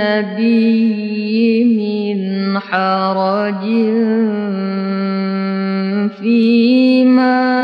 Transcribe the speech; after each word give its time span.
من 1.77 2.59
حرج 2.59 3.63
فيما 6.19 7.56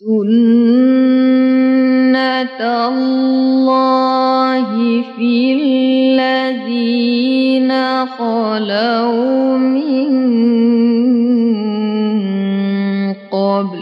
سنة 0.00 0.20
الله 2.88 4.68
في 5.16 5.52
الذين 5.58 7.70
خلوا 8.06 9.58
من 9.58 10.08
قبل 13.32 13.78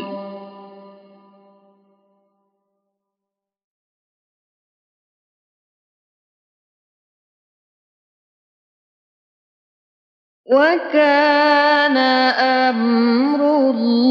وكان 10.47 11.97
أمر 12.41 13.41
الله 13.70 14.06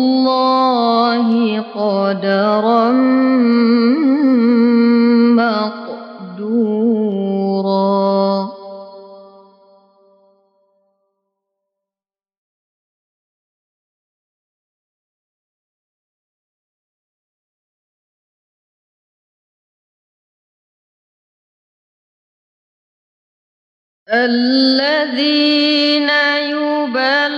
الذين 24.14 26.10
يبلغون 26.54 27.36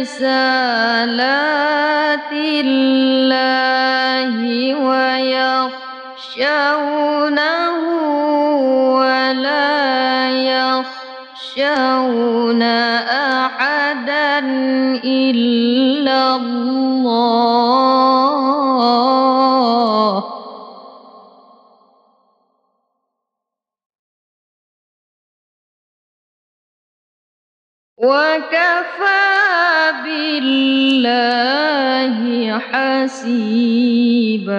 رسالات 0.00 0.72
الله 2.32 4.30
ويخشونه 4.74 6.00
ولا 8.96 10.30
يخشون 11.60 12.62
أحدا 13.42 14.38
إلا 15.04 15.79
وكفى 28.00 29.20
بالله 30.04 30.98
حسيبا. 32.58 34.50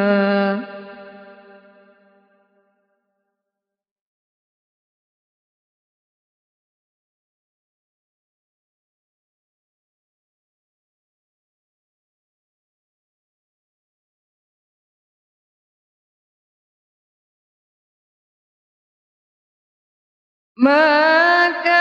ما 20.57 21.49
كان 21.63 21.80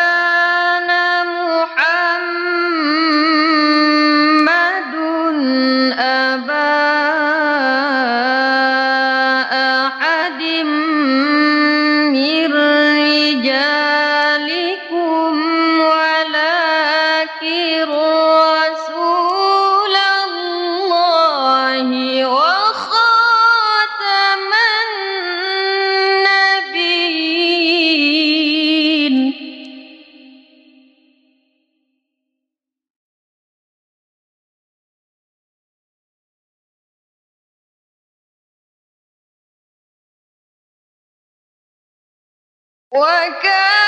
وكان 42.92 43.79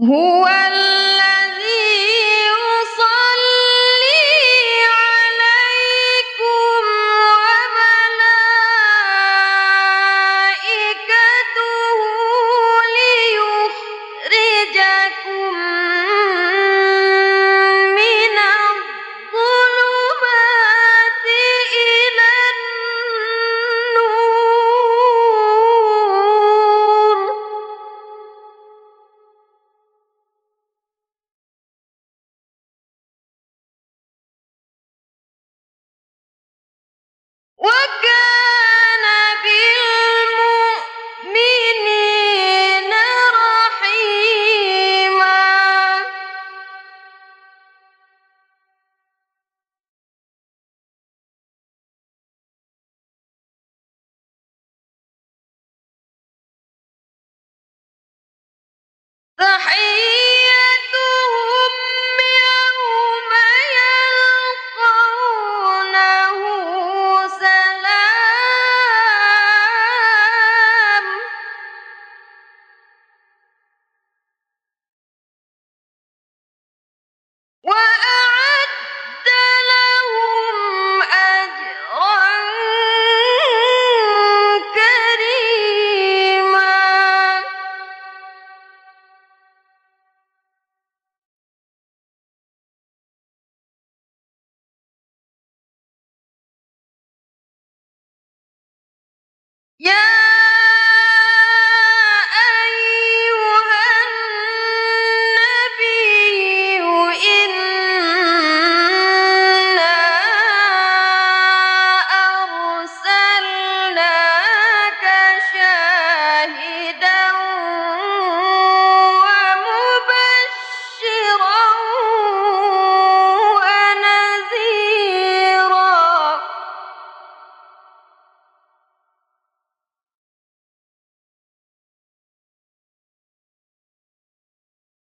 هو 0.00 0.46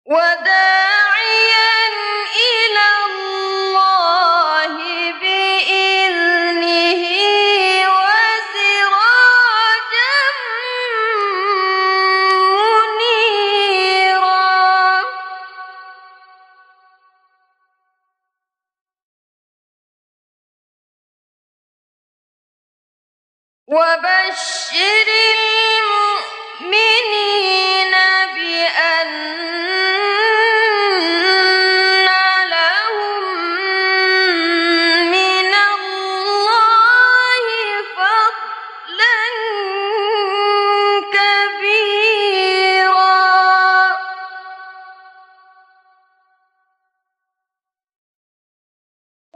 وداعيا 0.09 1.08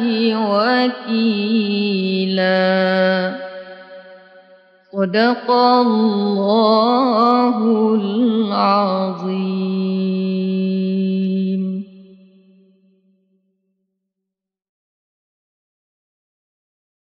بالله 0.00 0.96
وكيلا. 1.06 2.56
صدق 4.92 5.50
الله 5.50 7.58
العظيم. 7.94 9.26